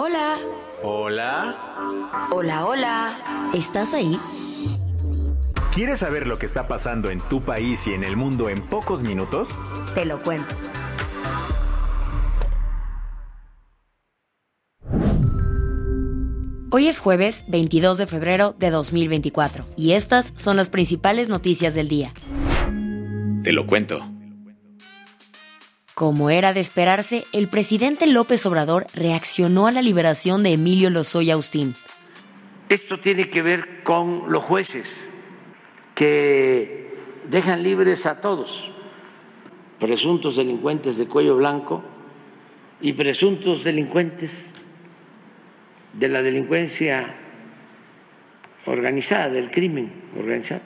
[0.00, 0.38] Hola.
[0.84, 1.56] Hola.
[2.30, 3.50] Hola, hola.
[3.52, 4.16] ¿Estás ahí?
[5.74, 9.02] ¿Quieres saber lo que está pasando en tu país y en el mundo en pocos
[9.02, 9.58] minutos?
[9.96, 10.54] Te lo cuento.
[16.70, 21.88] Hoy es jueves 22 de febrero de 2024 y estas son las principales noticias del
[21.88, 22.12] día.
[23.42, 24.08] Te lo cuento.
[25.98, 31.34] Como era de esperarse, el presidente López Obrador reaccionó a la liberación de Emilio Lozoya
[31.34, 31.74] Austín.
[32.68, 34.86] Esto tiene que ver con los jueces
[35.96, 36.94] que
[37.28, 38.48] dejan libres a todos,
[39.80, 41.82] presuntos delincuentes de cuello blanco
[42.80, 44.30] y presuntos delincuentes
[45.94, 47.12] de la delincuencia
[48.66, 50.62] organizada, del crimen organizado.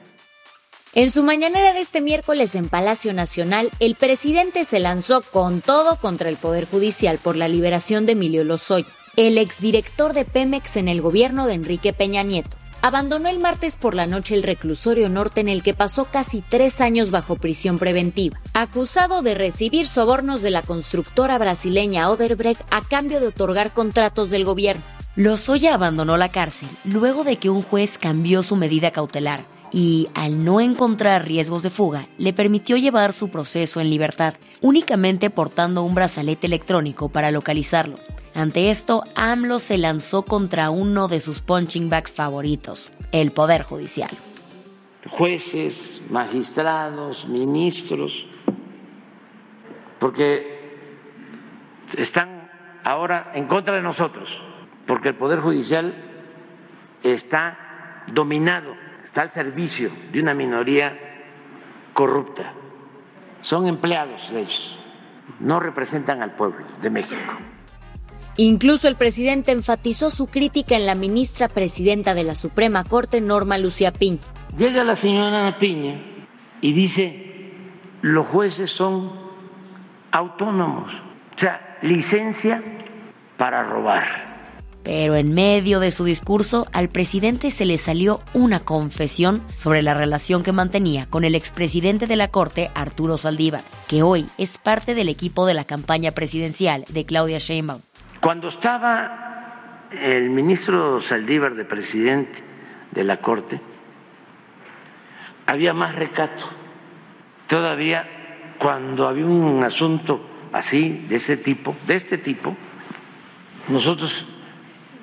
[0.94, 5.96] En su mañanera de este miércoles en Palacio Nacional, el presidente se lanzó con todo
[5.96, 8.84] contra el Poder Judicial por la liberación de Emilio Lozoya,
[9.16, 12.58] el exdirector de Pemex en el gobierno de Enrique Peña Nieto.
[12.82, 16.82] Abandonó el martes por la noche el reclusorio norte en el que pasó casi tres
[16.82, 23.18] años bajo prisión preventiva, acusado de recibir sobornos de la constructora brasileña Oderbrecht a cambio
[23.18, 24.82] de otorgar contratos del gobierno.
[25.16, 30.44] Lozoya abandonó la cárcel luego de que un juez cambió su medida cautelar y, al
[30.44, 35.94] no encontrar riesgos de fuga, le permitió llevar su proceso en libertad, únicamente portando un
[35.94, 37.96] brazalete electrónico para localizarlo.
[38.34, 44.10] Ante esto, AMLO se lanzó contra uno de sus punching bags favoritos, el Poder Judicial.
[45.10, 45.74] Jueces,
[46.08, 48.12] magistrados, ministros,
[49.98, 50.52] porque
[51.96, 52.50] están
[52.84, 54.28] ahora en contra de nosotros,
[54.86, 55.94] porque el Poder Judicial
[57.02, 58.74] está dominado
[59.12, 60.98] está al servicio de una minoría
[61.92, 62.54] corrupta.
[63.42, 64.78] Son empleados de ellos,
[65.38, 67.20] no representan al pueblo de México.
[68.38, 73.58] Incluso el presidente enfatizó su crítica en la ministra presidenta de la Suprema Corte, Norma
[73.58, 74.22] Lucía Piña.
[74.56, 76.00] Llega la señora Piña
[76.62, 77.50] y dice,
[78.00, 79.12] los jueces son
[80.10, 80.90] autónomos,
[81.36, 82.62] o sea, licencia
[83.36, 84.31] para robar.
[84.84, 89.94] Pero en medio de su discurso, al presidente se le salió una confesión sobre la
[89.94, 94.94] relación que mantenía con el expresidente de la Corte, Arturo Saldívar, que hoy es parte
[94.94, 97.80] del equipo de la campaña presidencial de Claudia Sheinbaum.
[98.20, 102.42] Cuando estaba el ministro Saldívar de presidente
[102.90, 103.60] de la Corte,
[105.46, 106.44] había más recato.
[107.46, 108.08] Todavía
[108.58, 112.56] cuando había un asunto así, de ese tipo, de este tipo,
[113.68, 114.24] nosotros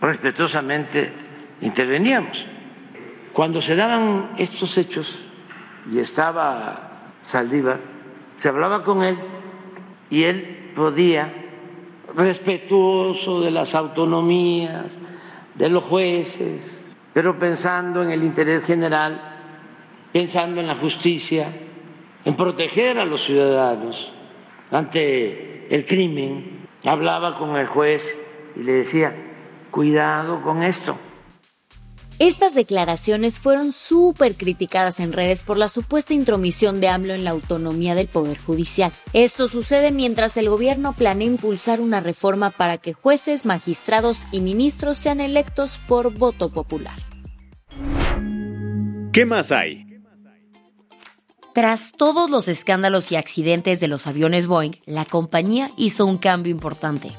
[0.02, 1.12] respetuosamente
[1.62, 2.46] interveníamos.
[3.34, 5.20] Cuando se daban estos hechos
[5.92, 7.80] y estaba Saldívar,
[8.38, 9.18] se hablaba con él
[10.10, 11.34] y él podía,
[12.16, 14.98] respetuoso de las autonomías,
[15.56, 16.84] de los jueces,
[17.14, 19.22] pero pensando en el interés general,
[20.12, 21.52] pensando en la justicia,
[22.26, 24.12] en proteger a los ciudadanos
[24.72, 28.04] ante el crimen, hablaba con el juez
[28.56, 29.14] y le decía,
[29.72, 30.98] Cuidado con esto.
[32.20, 37.32] Estas declaraciones fueron súper criticadas en redes por la supuesta intromisión de AMLO en la
[37.32, 38.92] autonomía del Poder Judicial.
[39.14, 44.98] Esto sucede mientras el gobierno planea impulsar una reforma para que jueces, magistrados y ministros
[44.98, 46.98] sean electos por voto popular.
[49.14, 49.86] ¿Qué más hay?
[51.54, 56.52] Tras todos los escándalos y accidentes de los aviones Boeing, la compañía hizo un cambio
[56.52, 57.14] importante.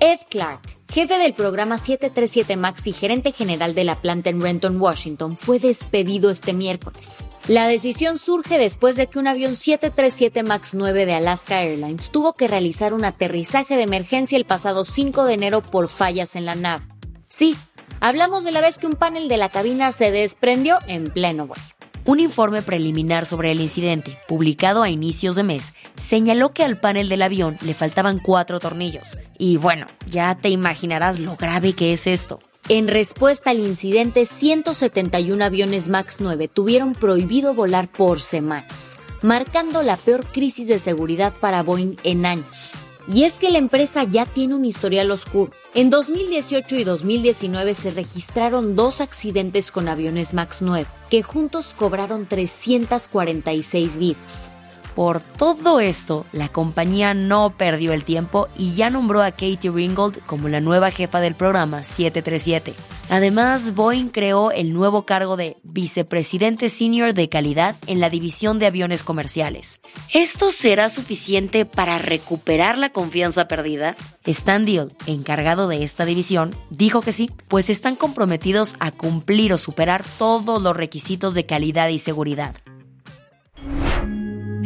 [0.00, 0.60] Ed Clark,
[0.92, 5.58] jefe del programa 737 MAX y gerente general de la planta en Renton, Washington, fue
[5.58, 7.24] despedido este miércoles.
[7.48, 12.34] La decisión surge después de que un avión 737 MAX 9 de Alaska Airlines tuvo
[12.34, 16.54] que realizar un aterrizaje de emergencia el pasado 5 de enero por fallas en la
[16.54, 16.84] nave.
[17.28, 17.56] Sí,
[17.98, 21.77] hablamos de la vez que un panel de la cabina se desprendió en pleno vuelo.
[22.08, 27.10] Un informe preliminar sobre el incidente, publicado a inicios de mes, señaló que al panel
[27.10, 29.18] del avión le faltaban cuatro tornillos.
[29.36, 32.38] Y bueno, ya te imaginarás lo grave que es esto.
[32.70, 38.96] En respuesta al incidente, 171 aviones MAX 9 tuvieron prohibido volar por semanas.
[39.20, 42.72] marcando la peor crisis de seguridad para Boeing en años.
[43.10, 45.50] Y es que la empresa ya tiene un historial oscuro.
[45.74, 52.26] En 2018 y 2019 se registraron dos accidentes con aviones MAX 9, que juntos cobraron
[52.26, 54.52] 346 vidas.
[54.94, 60.20] Por todo esto, la compañía no perdió el tiempo y ya nombró a Katie Ringgold
[60.26, 62.74] como la nueva jefa del programa 737.
[63.10, 68.66] Además, Boeing creó el nuevo cargo de vicepresidente senior de calidad en la división de
[68.66, 69.80] aviones comerciales.
[70.12, 73.96] ¿Esto será suficiente para recuperar la confianza perdida?
[74.24, 79.58] Stan Deal, encargado de esta división, dijo que sí, pues están comprometidos a cumplir o
[79.58, 82.54] superar todos los requisitos de calidad y seguridad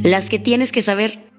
[0.03, 1.31] las que tienes que saber.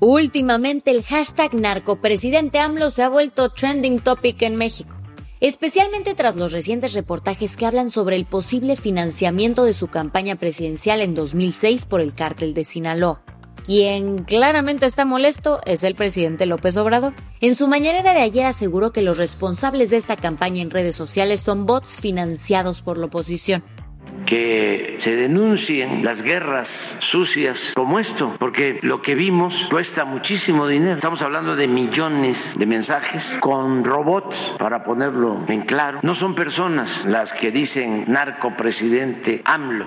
[0.00, 4.94] Últimamente el hashtag narcopresidente AMLO se ha vuelto trending topic en México,
[5.40, 11.00] especialmente tras los recientes reportajes que hablan sobre el posible financiamiento de su campaña presidencial
[11.00, 13.22] en 2006 por el cártel de Sinaloa.
[13.64, 17.12] Quien claramente está molesto es el presidente López Obrador.
[17.40, 21.40] En su mañanera de ayer aseguró que los responsables de esta campaña en redes sociales
[21.40, 23.62] son bots financiados por la oposición
[24.26, 26.68] que se denuncien las guerras
[27.00, 30.94] sucias como esto, porque lo que vimos cuesta muchísimo dinero.
[30.94, 36.00] Estamos hablando de millones de mensajes con robots, para ponerlo en claro.
[36.02, 39.86] No son personas las que dicen narcopresidente AMLO.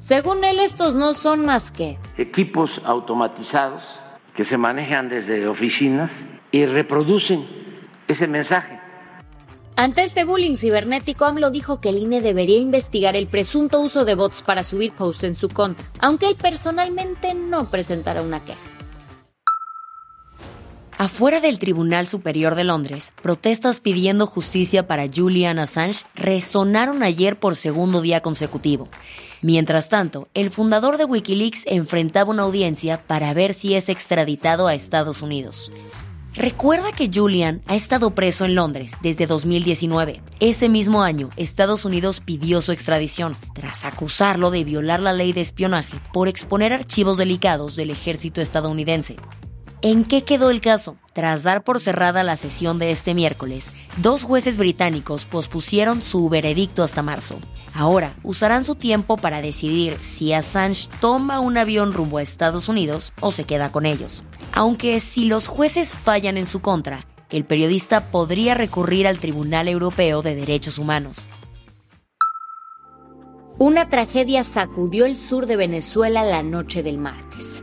[0.00, 4.00] Según él, estos no son más que equipos automatizados
[4.36, 6.10] que se manejan desde oficinas
[6.52, 7.44] y reproducen
[8.06, 8.75] ese mensaje
[9.76, 14.14] ante este bullying cibernético, AMLO dijo que el INE debería investigar el presunto uso de
[14.14, 18.58] bots para subir posts en su conta, aunque él personalmente no presentará una queja.
[20.98, 27.54] Afuera del Tribunal Superior de Londres, protestas pidiendo justicia para Julian Assange resonaron ayer por
[27.54, 28.88] segundo día consecutivo.
[29.42, 34.74] Mientras tanto, el fundador de Wikileaks enfrentaba una audiencia para ver si es extraditado a
[34.74, 35.70] Estados Unidos.
[36.36, 40.20] Recuerda que Julian ha estado preso en Londres desde 2019.
[40.38, 45.40] Ese mismo año, Estados Unidos pidió su extradición, tras acusarlo de violar la ley de
[45.40, 49.16] espionaje por exponer archivos delicados del ejército estadounidense.
[49.82, 50.96] ¿En qué quedó el caso?
[51.12, 56.82] Tras dar por cerrada la sesión de este miércoles, dos jueces británicos pospusieron su veredicto
[56.82, 57.38] hasta marzo.
[57.74, 63.12] Ahora usarán su tiempo para decidir si Assange toma un avión rumbo a Estados Unidos
[63.20, 64.24] o se queda con ellos.
[64.52, 70.22] Aunque si los jueces fallan en su contra, el periodista podría recurrir al Tribunal Europeo
[70.22, 71.18] de Derechos Humanos.
[73.58, 77.62] Una tragedia sacudió el sur de Venezuela la noche del martes.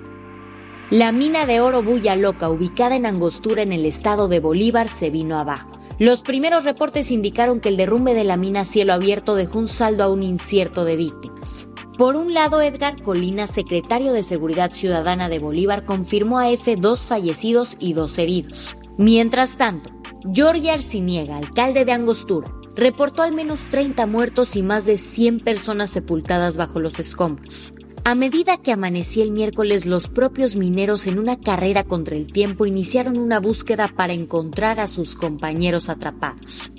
[0.89, 5.09] La mina de oro Bulla Loca, ubicada en Angostura en el estado de Bolívar, se
[5.09, 5.71] vino abajo.
[5.97, 10.03] Los primeros reportes indicaron que el derrumbe de la mina cielo abierto dejó un saldo
[10.03, 11.69] aún incierto de víctimas.
[11.97, 17.07] Por un lado, Edgar Colina, secretario de Seguridad Ciudadana de Bolívar, confirmó a F dos
[17.07, 18.75] fallecidos y dos heridos.
[18.97, 19.89] Mientras tanto,
[20.35, 25.91] Jorge Arciniega, alcalde de Angostura, reportó al menos 30 muertos y más de 100 personas
[25.91, 27.73] sepultadas bajo los escombros.
[28.05, 32.65] A medida que amanecía el miércoles, los propios mineros en una carrera contra el tiempo
[32.65, 36.69] iniciaron una búsqueda para encontrar a sus compañeros atrapados.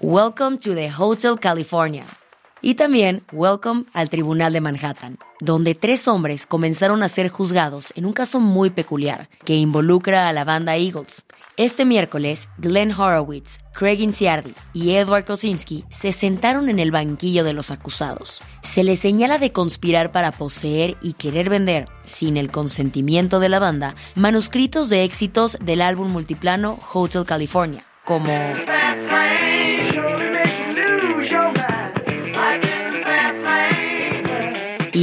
[0.00, 2.04] Welcome to the Hotel California.
[2.64, 8.06] Y también welcome al Tribunal de Manhattan, donde tres hombres comenzaron a ser juzgados en
[8.06, 11.24] un caso muy peculiar que involucra a la banda Eagles.
[11.56, 17.52] Este miércoles, Glenn Horowitz, Craig Inciardi y Edward Kosinski se sentaron en el banquillo de
[17.52, 18.42] los acusados.
[18.62, 23.58] Se les señala de conspirar para poseer y querer vender, sin el consentimiento de la
[23.58, 28.32] banda, manuscritos de éxitos del álbum multiplano Hotel California, como...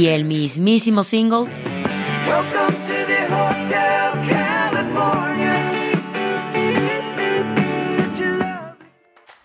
[0.00, 1.46] y el mismísimo single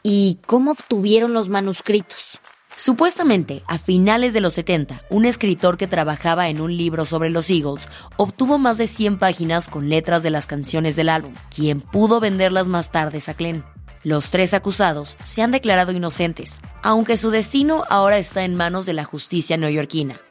[0.02, 2.40] ¿Y cómo obtuvieron los manuscritos?
[2.78, 7.50] Supuestamente, a finales de los 70, un escritor que trabajaba en un libro sobre los
[7.50, 12.22] Eagles obtuvo más de 100 páginas con letras de las canciones del álbum, quien pudo
[12.22, 13.66] venderlas más tarde a Glenn.
[14.04, 18.94] Los tres acusados se han declarado inocentes, aunque su destino ahora está en manos de
[18.94, 20.22] la justicia neoyorquina.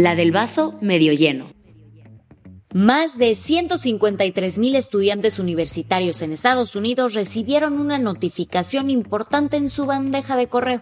[0.00, 1.52] La del vaso medio lleno.
[2.72, 9.84] Más de 153 mil estudiantes universitarios en Estados Unidos recibieron una notificación importante en su
[9.84, 10.80] bandeja de correo.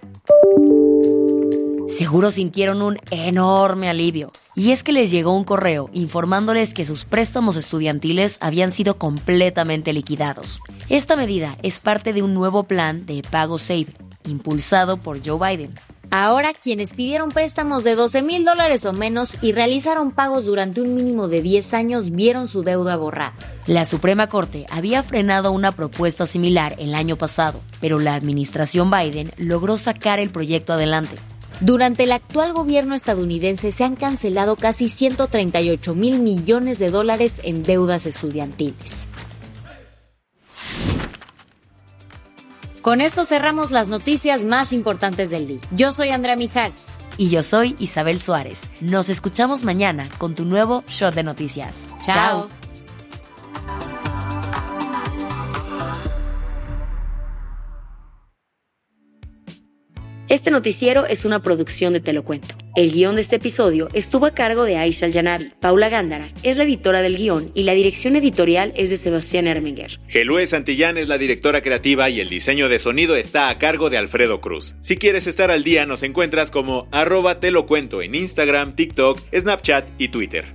[1.88, 7.04] Seguro sintieron un enorme alivio Y es que les llegó un correo informándoles que sus
[7.04, 10.60] préstamos estudiantiles habían sido completamente liquidados.
[10.88, 13.88] Esta medida es parte de un nuevo plan de pago Save,
[14.28, 15.74] impulsado por Joe Biden.
[16.10, 20.94] Ahora, quienes pidieron préstamos de 12 mil dólares o menos y realizaron pagos durante un
[20.94, 23.34] mínimo de 10 años vieron su deuda borrada.
[23.66, 29.32] La Suprema Corte había frenado una propuesta similar el año pasado, pero la administración Biden
[29.36, 31.16] logró sacar el proyecto adelante.
[31.60, 37.64] Durante el actual gobierno estadounidense se han cancelado casi 138 mil millones de dólares en
[37.64, 39.08] deudas estudiantiles.
[42.82, 45.60] Con esto cerramos las noticias más importantes del día.
[45.72, 46.98] Yo soy Andrea Mijares.
[47.16, 48.70] Y yo soy Isabel Suárez.
[48.80, 51.88] Nos escuchamos mañana con tu nuevo Shot de Noticias.
[52.02, 52.57] Chao.
[60.38, 62.54] Este noticiero es una producción de Te cuento.
[62.76, 65.50] El guion de este episodio estuvo a cargo de Aisha Al-Janabi.
[65.58, 69.98] Paula Gándara es la editora del guion y la dirección editorial es de Sebastián Erminger.
[70.06, 73.98] Gelue Santillán es la directora creativa y el diseño de sonido está a cargo de
[73.98, 74.76] Alfredo Cruz.
[74.80, 80.06] Si quieres estar al día, nos encuentras como arroba te en Instagram, TikTok, Snapchat y
[80.06, 80.54] Twitter.